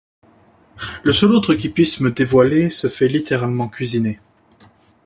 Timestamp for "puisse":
1.69-1.99